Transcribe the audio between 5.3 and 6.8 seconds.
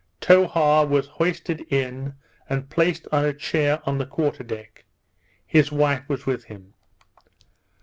his wife was with him.